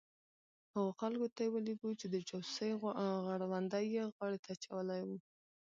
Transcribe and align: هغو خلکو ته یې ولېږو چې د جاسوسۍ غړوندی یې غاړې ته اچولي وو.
هغو 0.73 0.91
خلکو 0.99 1.27
ته 1.35 1.39
یې 1.45 1.49
ولېږو 1.53 1.91
چې 1.99 2.05
د 2.09 2.15
جاسوسۍ 2.27 2.71
غړوندی 3.25 3.85
یې 3.95 4.03
غاړې 4.15 4.37
ته 4.43 4.49
اچولي 4.55 5.01
وو. 5.07 5.17